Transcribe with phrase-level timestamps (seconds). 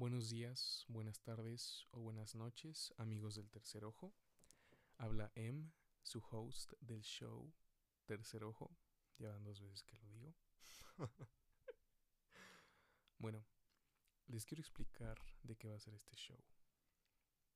[0.00, 4.14] Buenos días, buenas tardes o buenas noches, amigos del Tercer Ojo.
[4.96, 5.70] Habla M,
[6.02, 7.52] su host del show
[8.06, 8.74] Tercer Ojo.
[9.18, 10.34] Ya van dos veces que lo digo.
[13.18, 13.44] bueno,
[14.26, 16.42] les quiero explicar de qué va a ser este show.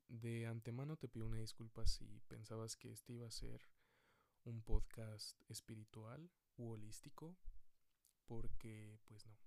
[0.09, 3.63] De antemano te pido una disculpa si pensabas que este iba a ser
[4.45, 7.39] un podcast espiritual u holístico,
[8.27, 9.39] porque pues no.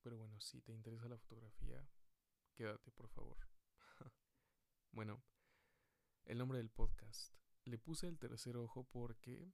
[0.00, 1.86] Pero bueno, si te interesa la fotografía,
[2.54, 3.38] quédate por favor.
[4.92, 5.22] bueno,
[6.24, 7.32] el nombre del podcast.
[7.64, 9.52] Le puse el tercer ojo porque,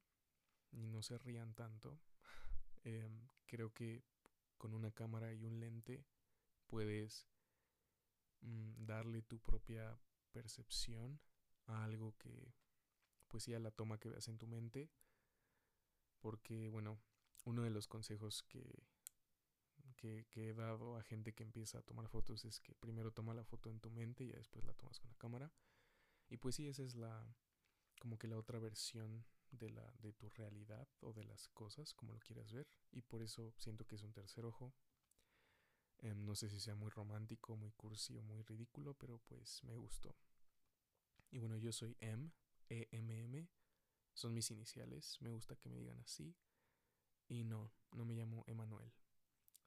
[0.73, 2.01] no se rían tanto,
[2.85, 4.05] em, creo que
[4.57, 6.05] con una cámara y un lente
[6.67, 7.29] puedes
[8.41, 9.99] mm, darle tu propia
[10.33, 11.21] percepción
[11.67, 12.55] a algo que,
[13.29, 14.91] pues sí, a la toma que veas en tu mente.
[16.21, 17.01] Porque, bueno,
[17.45, 18.87] uno de los consejos que,
[19.99, 23.45] que, he dado a gente que empieza a tomar fotos es que primero toma la
[23.45, 25.53] foto en tu mente y después la tomas con la cámara.
[26.31, 27.37] Y pues sí, esa es la
[28.01, 32.13] como que la otra versión de la de tu realidad o de las cosas, como
[32.13, 34.73] lo quieras ver, y por eso siento que es un tercer ojo.
[35.99, 39.75] Em, no sé si sea muy romántico, muy cursi o muy ridículo, pero pues me
[39.75, 40.15] gustó.
[41.31, 42.31] Y bueno, yo soy M,
[42.69, 43.49] E M M,
[44.15, 46.37] son mis iniciales, me gusta que me digan así.
[47.27, 48.93] Y no, no me llamo Emanuel.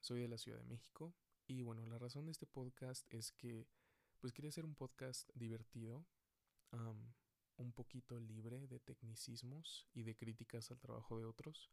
[0.02, 1.14] Soy de la Ciudad de México
[1.46, 3.68] y bueno, la razón de este podcast es que
[4.18, 6.04] pues quería hacer un podcast divertido,
[7.56, 11.70] un poquito libre de tecnicismos y de críticas al trabajo de otros.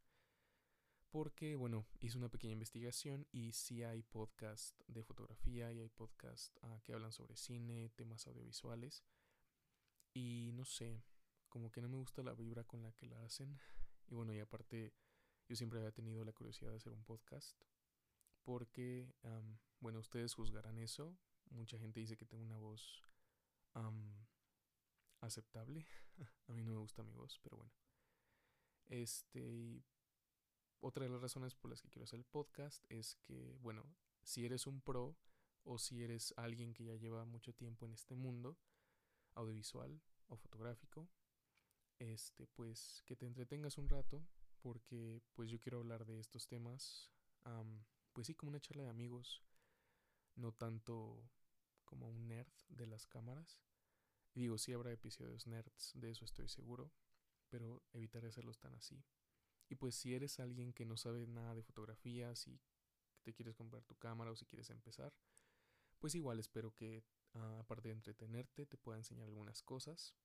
[1.09, 6.55] Porque, bueno, hice una pequeña investigación y sí hay podcast de fotografía y hay podcast
[6.61, 9.03] ah, que hablan sobre cine, temas audiovisuales.
[10.13, 11.01] Y no sé,
[11.47, 13.59] como que no me gusta la vibra con la que la hacen.
[14.05, 14.93] Y bueno, y aparte,
[15.47, 17.59] yo siempre había tenido la curiosidad de hacer un podcast
[18.43, 19.13] porque,
[19.79, 21.17] bueno, ustedes juzgarán eso.
[21.49, 23.03] Mucha gente dice que tengo una voz
[25.21, 25.85] aceptable.
[26.47, 27.73] A mí no me gusta mi voz, pero bueno.
[28.87, 29.83] Este,
[30.79, 33.83] otra de las razones por las que quiero hacer el podcast es que, bueno,
[34.23, 35.17] si eres un pro
[35.63, 38.57] o si eres alguien que ya lleva mucho tiempo en este mundo
[39.35, 41.09] audiovisual o fotográfico,
[41.99, 44.25] este, pues que te entretengas un rato
[44.61, 47.11] porque pues yo quiero hablar de estos temas
[48.13, 49.43] pues sí, como una charla de amigos,
[50.35, 51.29] no tanto
[51.85, 53.59] como un nerd de las cámaras.
[54.33, 56.91] Digo, sí habrá episodios nerds, de eso estoy seguro,
[57.49, 59.03] pero evitaré hacerlos tan así.
[59.69, 62.59] Y pues si eres alguien que no sabe nada de fotografía, si
[63.23, 65.13] te quieres comprar tu cámara o si quieres empezar,
[65.99, 67.03] pues igual espero que
[67.33, 70.15] ah, aparte de entretenerte te pueda enseñar algunas cosas.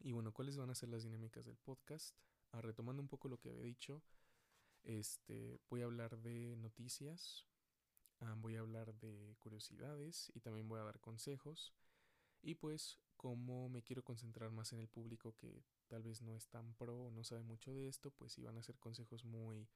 [0.00, 2.16] Y bueno, ¿cuáles van a ser las dinámicas del podcast?
[2.52, 4.02] Ah, retomando un poco lo que había dicho,
[4.84, 7.46] este, voy a hablar de noticias,
[8.20, 11.74] ah, voy a hablar de curiosidades y también voy a dar consejos.
[12.42, 16.48] Y pues como me quiero concentrar más en el público que tal vez no es
[16.48, 19.68] tan pro o no sabe mucho de esto, pues sí van a ser consejos muy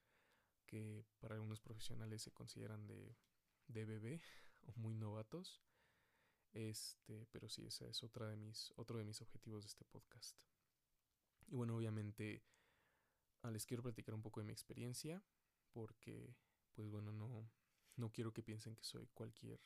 [0.66, 3.16] que para algunos profesionales se consideran de,
[3.66, 4.22] de bebé
[4.66, 5.60] o muy novatos.
[6.52, 10.36] Este, pero sí, ese es otra de mis, otro de mis objetivos de este podcast.
[11.48, 12.42] Y bueno, obviamente
[13.50, 15.22] les quiero platicar un poco de mi experiencia
[15.72, 16.36] porque,
[16.72, 17.50] pues bueno, no,
[17.96, 19.60] no quiero que piensen que soy cualquier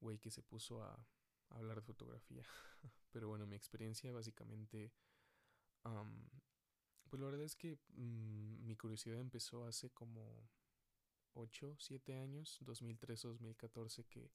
[0.00, 1.06] güey que se puso a,
[1.50, 2.44] hablar de fotografía.
[3.12, 4.92] Pero bueno, mi experiencia básicamente,
[7.08, 10.48] pues la verdad es que mm, mi curiosidad empezó hace como
[11.34, 14.32] 8, 7 años, 2013 2014, que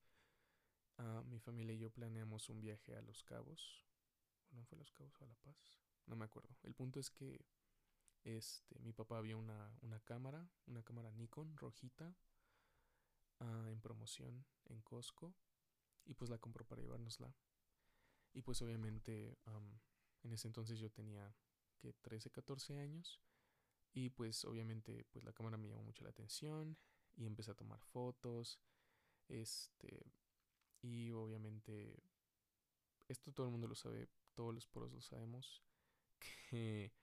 [1.00, 3.86] uh, mi familia y yo planeamos un viaje a Los Cabos.
[4.52, 5.58] ¿O no fue a Los Cabos o a La Paz?
[6.06, 6.56] No me acuerdo.
[6.64, 7.46] El punto es que
[8.24, 12.16] este, mi papá vio una, una cámara, una cámara Nikon rojita
[13.40, 15.34] ah, en promoción en Costco
[16.06, 17.34] y pues la compró para llevárnosla.
[18.34, 19.38] Y pues obviamente
[20.24, 21.36] en ese entonces yo tenía
[21.78, 23.22] que 13, 14 años
[23.94, 26.78] y pues obviamente pues la cámara me llamó mucho la atención
[27.18, 28.60] y empecé a tomar fotos.
[29.28, 30.13] Este
[30.81, 32.04] y obviamente
[33.07, 35.62] esto todo el mundo lo sabe, todos los poros lo sabemos
[36.50, 36.94] que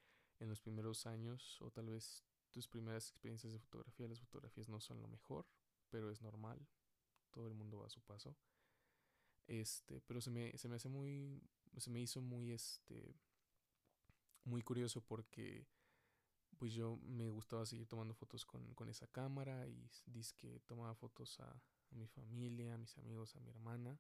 [0.40, 4.80] en los primeros años o tal vez tus primeras experiencias de fotografía, las fotografías no
[4.80, 5.46] son lo mejor,
[5.90, 6.66] pero es normal,
[7.30, 8.36] todo el mundo va a su paso.
[9.46, 11.42] Este, pero se me, se me hace muy,
[11.78, 13.14] se me hizo muy, este,
[14.44, 15.66] muy curioso porque
[16.58, 19.88] pues yo me gustaba seguir tomando fotos con, con esa cámara y
[20.36, 23.98] que tomaba fotos a, a, mi familia, a mis amigos, a mi hermana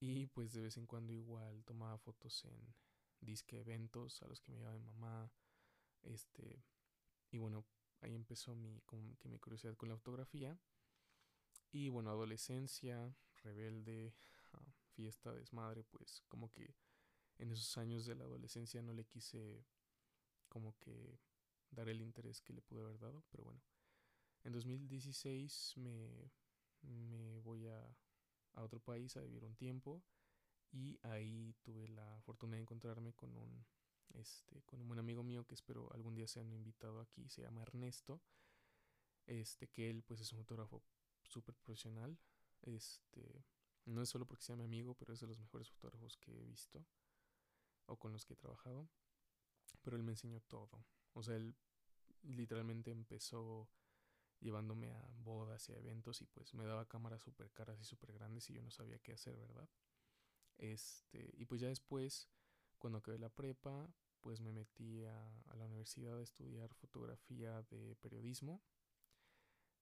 [0.00, 2.74] y pues de vez en cuando igual tomaba fotos en
[3.20, 5.30] disque eventos a los que me llevaba mi mamá
[6.02, 6.62] este,
[7.30, 7.64] y bueno,
[8.00, 10.58] ahí empezó mi, como que mi curiosidad con la fotografía.
[11.72, 14.14] Y bueno, adolescencia, rebelde,
[14.52, 16.74] ah, fiesta, desmadre, pues como que
[17.38, 19.64] en esos años de la adolescencia no le quise
[20.48, 21.18] como que
[21.70, 23.62] dar el interés que le pude haber dado, pero bueno.
[24.42, 26.30] En 2016 me,
[26.82, 27.96] me voy a,
[28.54, 30.02] a otro país a vivir un tiempo
[30.72, 33.64] y ahí tuve la fortuna de encontrarme con un
[34.14, 37.62] este con un buen amigo mío que espero algún día sean invitado aquí se llama
[37.62, 38.20] Ernesto
[39.26, 40.82] este que él pues es un fotógrafo
[41.22, 42.18] súper profesional
[42.62, 43.44] este
[43.84, 46.44] no es solo porque sea mi amigo pero es de los mejores fotógrafos que he
[46.44, 46.84] visto
[47.86, 48.88] o con los que he trabajado
[49.82, 51.56] pero él me enseñó todo o sea él
[52.22, 53.68] literalmente empezó
[54.40, 58.12] llevándome a bodas y a eventos y pues me daba cámaras súper caras y súper
[58.12, 59.68] grandes y yo no sabía qué hacer, ¿verdad?
[60.56, 62.28] Este, y pues ya después,
[62.80, 63.88] cuando acabé la prepa,
[64.20, 68.60] pues me metí a, la universidad a estudiar fotografía de periodismo.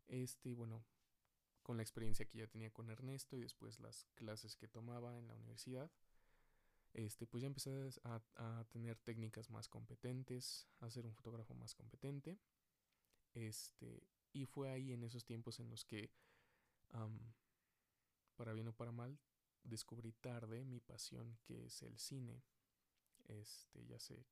[0.09, 0.85] Este, bueno,
[1.63, 5.29] con la experiencia que ya tenía con Ernesto y después las clases que tomaba en
[5.29, 5.91] la universidad,
[6.93, 7.73] este, pues ya empecé
[8.05, 12.39] a, tener técnicas más competentes, a ser un fotógrafo más competente.
[13.35, 14.03] Este,
[14.33, 16.11] y fue ahí en esos tiempos en los que,
[18.37, 19.19] para bien o para mal,
[19.63, 22.43] descubrí tarde mi pasión, que es el cine.
[23.29, 24.27] Este, ya sé,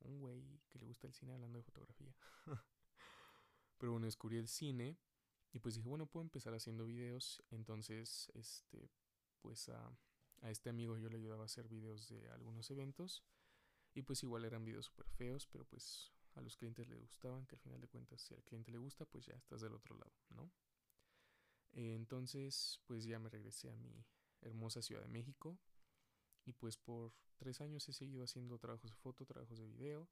[0.00, 2.14] un güey que le gusta el cine hablando de fotografía.
[3.78, 4.98] Pero bueno, descubrí el cine
[5.52, 7.42] y pues dije, bueno, puedo empezar haciendo videos.
[7.50, 8.90] Entonces, este,
[9.40, 9.96] pues a,
[10.40, 13.24] a este amigo yo le ayudaba a hacer videos de algunos eventos.
[13.94, 17.56] Y pues igual eran videos súper feos, pero pues a los clientes le gustaban, que
[17.56, 20.14] al final de cuentas si al cliente le gusta, pues ya estás del otro lado,
[20.30, 20.50] ¿no?
[21.74, 24.04] entonces, pues ya me regresé a mi
[24.42, 25.58] hermosa Ciudad de México
[26.44, 30.08] y pues por tres años he seguido haciendo trabajos de foto, trabajos de video.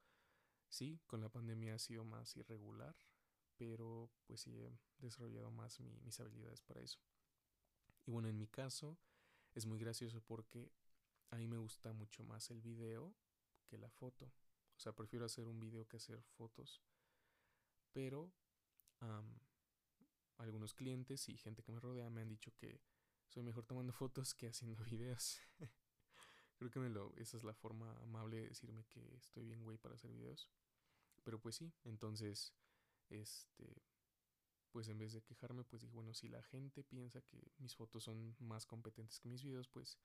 [0.69, 2.97] Sí, con la pandemia ha sido más irregular,
[3.57, 7.01] pero pues sí he desarrollado más mi, mis habilidades para eso.
[8.07, 8.99] Y bueno, en mi caso
[9.55, 10.73] es muy gracioso porque
[11.31, 13.15] a mí me gusta mucho más el video
[13.67, 14.27] que la foto.
[14.27, 16.81] O sea, prefiero hacer un video que hacer fotos.
[17.93, 18.33] Pero
[20.39, 22.81] algunos clientes y gente que me rodea me han dicho que
[23.29, 25.41] soy mejor tomando fotos que haciendo videos.
[26.61, 29.79] Creo que me lo, esa es la forma amable de decirme que estoy bien güey
[29.79, 30.49] para hacer videos.
[31.25, 32.55] Pero pues sí, entonces,
[33.09, 33.83] este,
[34.71, 38.05] pues en vez de quejarme, pues dije, bueno, si la gente piensa que mis fotos
[38.05, 39.99] son más competentes que mis videos, pues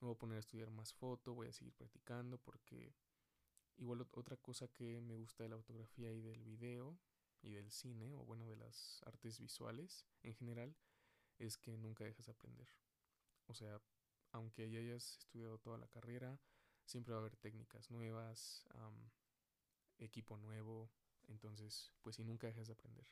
[0.00, 2.94] me voy a poner a estudiar más foto, voy a seguir practicando porque
[3.78, 6.98] Igual otra cosa que me gusta de la fotografía y del video
[7.42, 10.74] y del cine, o bueno, de las artes visuales en general,
[11.38, 12.68] es que nunca dejas de aprender.
[13.46, 13.80] O sea,
[14.32, 16.38] aunque ya hayas estudiado toda la carrera,
[16.84, 18.66] siempre va a haber técnicas nuevas,
[19.98, 20.90] equipo nuevo,
[21.28, 23.06] entonces, pues si nunca dejas de aprender.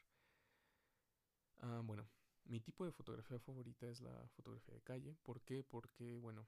[1.59, 2.09] Ah, bueno,
[2.45, 5.17] mi tipo de fotografía favorita es la fotografía de calle.
[5.23, 5.65] ¿Por qué?
[5.65, 6.47] Porque, bueno,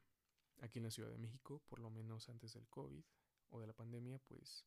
[0.61, 3.05] aquí en la Ciudad de México, por lo menos antes del COVID,
[3.51, 4.67] o de la pandemia, pues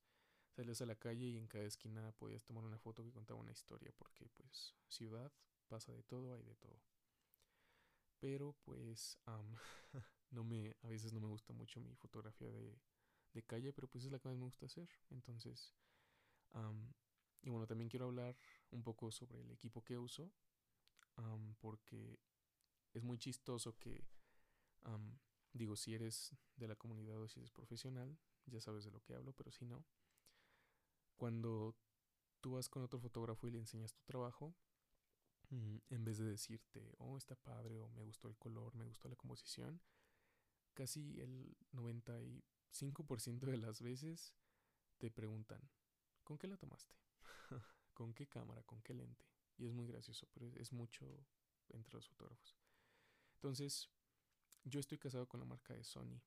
[0.50, 3.52] salías a la calle y en cada esquina podías tomar una foto que contaba una
[3.52, 5.32] historia, porque pues ciudad
[5.68, 6.82] pasa de todo, hay de todo.
[8.20, 9.18] Pero pues
[10.32, 12.80] no me, a veces no me gusta mucho mi fotografía de,
[13.48, 14.90] calle, pero pues es la que más me gusta hacer.
[15.12, 15.74] Entonces,
[17.42, 18.38] y bueno, también quiero hablar
[18.72, 20.30] un poco sobre el equipo que uso,
[21.60, 22.20] porque
[22.94, 24.06] es muy chistoso que,
[25.54, 29.14] digo, si eres de la comunidad o si eres profesional, ya sabes de lo que
[29.14, 29.86] hablo, pero si no,
[31.16, 31.76] cuando
[32.42, 34.56] tú vas con otro fotógrafo y le enseñas tu trabajo,
[35.52, 39.16] en vez de decirte, oh, está padre, o me gustó el color, me gustó la
[39.16, 39.82] composición,
[40.74, 44.36] casi el 95% de las veces
[44.98, 45.62] te preguntan,
[46.24, 46.96] ¿con qué la tomaste?
[47.94, 48.64] ¿Con qué cámara?
[48.64, 49.26] ¿Con qué lente?
[49.58, 51.26] Y es muy gracioso, pero es mucho
[51.70, 52.56] entre los fotógrafos.
[53.36, 53.90] Entonces,
[54.64, 56.22] yo estoy casado con la marca de Sony.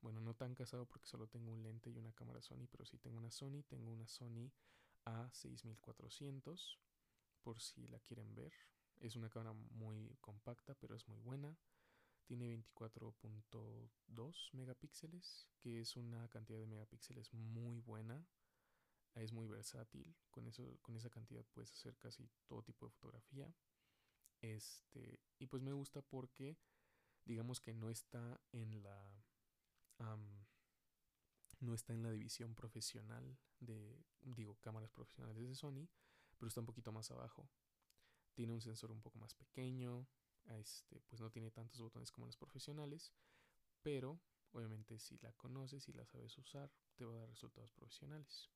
[0.00, 2.98] Bueno, no tan casado porque solo tengo un lente y una cámara Sony, pero sí
[2.98, 3.62] tengo una Sony.
[3.66, 4.50] Tengo una Sony
[5.04, 6.78] A6400,
[7.44, 8.52] por si la quieren ver.
[9.00, 11.56] Es una cámara muy compacta, pero es muy buena.
[12.24, 18.26] Tiene 24.2 megapíxeles, que es una cantidad de megapíxeles muy buena.
[19.14, 20.16] Es muy versátil.
[20.30, 23.54] Con, eso, con esa cantidad puedes hacer casi todo tipo de fotografía.
[24.40, 26.56] Este, y pues me gusta porque
[27.24, 29.24] digamos que no está en la
[31.60, 35.88] no está en la división profesional de, digo, cámaras profesionales de Sony,
[36.38, 37.48] pero está un poquito más abajo.
[38.34, 40.06] Tiene un sensor un poco más pequeño,
[40.46, 43.12] este, pues no tiene tantos botones como las profesionales,
[43.82, 44.20] pero
[44.52, 48.50] obviamente si la conoces y la sabes usar, te va a dar resultados profesionales.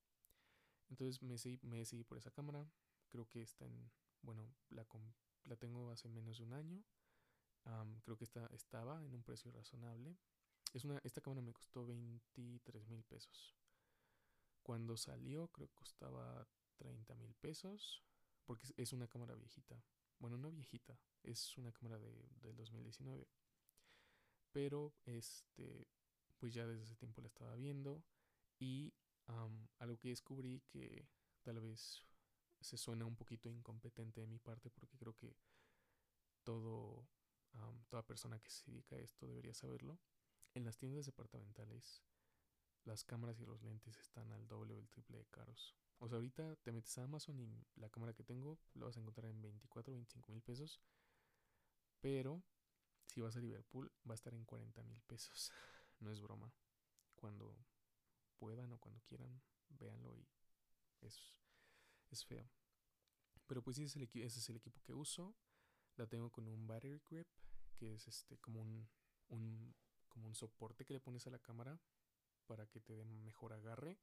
[0.88, 2.70] Entonces me me por esa cámara,
[3.08, 3.90] creo que está en,
[4.22, 4.86] bueno, la,
[5.44, 6.84] la tengo hace menos de un año.
[8.02, 10.16] creo que esta estaba en un precio razonable.
[10.72, 13.57] Es una, esta cámara me costó 23 mil pesos.
[14.68, 16.46] Cuando salió creo que costaba
[16.76, 18.04] 30 mil pesos.
[18.44, 19.82] Porque es una cámara viejita.
[20.18, 21.00] Bueno, no viejita.
[21.22, 23.26] Es una cámara de, del 2019.
[24.52, 25.88] Pero este,
[26.36, 28.04] pues ya desde ese tiempo la estaba viendo.
[28.58, 28.92] Y
[29.78, 31.08] algo que descubrí que
[31.40, 32.04] tal vez
[32.60, 35.34] se suena un poquito incompetente de mi parte porque creo que
[36.44, 37.08] todo,
[37.88, 39.98] toda persona que se dedica a esto debería saberlo.
[40.52, 42.02] En las tiendas departamentales
[42.84, 45.76] las cámaras y los lentes están al doble o el triple de caros.
[45.98, 49.00] O sea, ahorita te metes a Amazon y la cámara que tengo la vas a
[49.00, 50.80] encontrar en 24 o 25 mil pesos.
[52.00, 52.42] Pero
[53.06, 55.52] si vas a Liverpool va a estar en 40 mil pesos.
[56.00, 56.54] No es broma.
[57.16, 57.58] Cuando
[58.38, 60.28] puedan o cuando quieran, véanlo y
[61.00, 61.34] es,
[62.08, 62.48] es feo.
[63.48, 65.34] Pero pues ese es, el, ese es el equipo que uso.
[65.96, 67.26] La tengo con un battery grip,
[67.74, 68.88] que es este como un,
[69.26, 69.74] un,
[70.08, 71.80] como un soporte que le pones a la cámara
[72.48, 73.96] para que te dé mejor agarre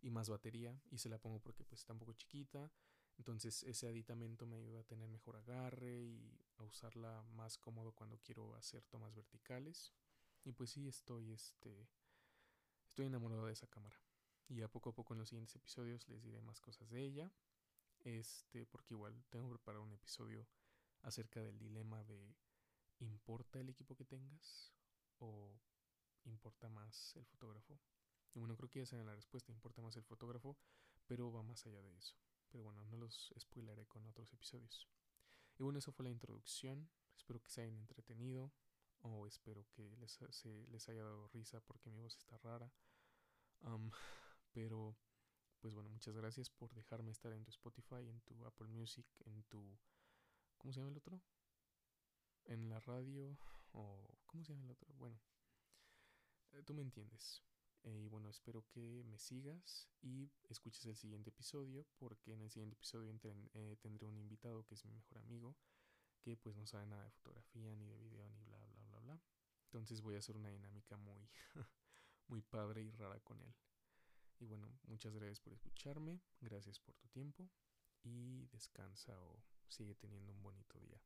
[0.00, 0.82] y más batería.
[0.90, 2.72] Y se la pongo porque pues está un poco chiquita.
[3.18, 8.18] Entonces ese aditamento me ayuda a tener mejor agarre y a usarla más cómodo cuando
[8.18, 9.92] quiero hacer tomas verticales.
[10.44, 11.88] Y pues sí, estoy este
[12.92, 13.96] Estoy enamorado de esa cámara.
[14.48, 17.32] Y a poco a poco en los siguientes episodios les diré más cosas de ella.
[18.00, 20.46] Este, porque igual tengo preparado un episodio
[21.00, 22.36] acerca del dilema de
[22.98, 24.74] ¿importa el equipo que tengas?
[25.20, 25.58] ¿O
[26.30, 27.78] importa más el fotógrafo?
[28.34, 30.56] Bueno, creo que ya saben la respuesta, importa más el fotógrafo,
[31.06, 32.16] pero va más allá de eso.
[32.48, 34.88] Pero bueno, no los spoileré con otros episodios.
[35.58, 36.88] Y bueno, eso fue la introducción.
[37.16, 38.52] Espero que se hayan entretenido
[39.00, 42.72] o espero que les, les haya dado risa porque mi voz está rara.
[44.52, 44.96] pero,
[45.60, 49.42] pues bueno, muchas gracias por dejarme estar en tu Spotify, en tu Apple Music, en
[49.44, 49.78] tu...
[50.58, 51.20] ¿Cómo se llama el otro?
[52.44, 53.38] En la radio
[53.72, 54.18] o...
[54.26, 54.92] ¿Cómo se llama el otro?
[54.94, 55.20] Bueno,
[56.64, 57.42] tú me entiendes.
[57.84, 62.50] Eh, y bueno, espero que me sigas y escuches el siguiente episodio porque en el
[62.50, 63.12] siguiente episodio
[63.54, 65.56] eh, tendré un invitado que es mi mejor amigo
[66.20, 69.20] que pues no sabe nada de fotografía, ni de video, ni bla, bla, bla, bla.
[69.64, 71.28] Entonces voy a hacer una dinámica muy,
[72.28, 73.54] muy padre y rara con él.
[74.38, 77.50] Y bueno, muchas gracias por escucharme, gracias por tu tiempo
[78.02, 81.00] y descansa o sigue teniendo un bonito día.